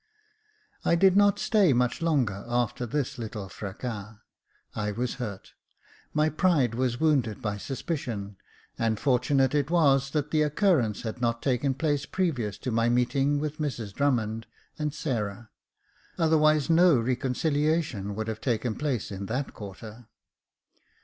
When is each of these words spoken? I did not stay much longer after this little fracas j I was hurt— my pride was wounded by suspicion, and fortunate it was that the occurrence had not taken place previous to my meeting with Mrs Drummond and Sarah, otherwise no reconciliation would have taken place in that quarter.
I 0.83 0.95
did 0.95 1.15
not 1.15 1.37
stay 1.37 1.73
much 1.73 2.01
longer 2.01 2.43
after 2.47 2.87
this 2.87 3.19
little 3.19 3.47
fracas 3.49 4.15
j 4.15 4.15
I 4.73 4.91
was 4.91 5.13
hurt— 5.21 5.53
my 6.15 6.27
pride 6.27 6.73
was 6.73 6.99
wounded 6.99 7.39
by 7.39 7.57
suspicion, 7.59 8.37
and 8.79 8.99
fortunate 8.99 9.53
it 9.53 9.69
was 9.69 10.09
that 10.09 10.31
the 10.31 10.41
occurrence 10.41 11.03
had 11.03 11.21
not 11.21 11.43
taken 11.43 11.75
place 11.75 12.07
previous 12.07 12.57
to 12.57 12.71
my 12.71 12.89
meeting 12.89 13.37
with 13.37 13.59
Mrs 13.59 13.93
Drummond 13.93 14.47
and 14.79 14.91
Sarah, 14.91 15.51
otherwise 16.17 16.67
no 16.67 16.99
reconciliation 16.99 18.15
would 18.15 18.27
have 18.27 18.41
taken 18.41 18.73
place 18.73 19.11
in 19.11 19.27
that 19.27 19.53
quarter. 19.53 20.07